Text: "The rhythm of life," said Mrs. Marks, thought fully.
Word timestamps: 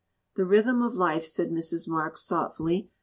"The 0.35 0.45
rhythm 0.45 0.81
of 0.81 0.95
life," 0.95 1.27
said 1.27 1.51
Mrs. 1.51 1.87
Marks, 1.87 2.25
thought 2.25 2.57
fully. 2.57 2.89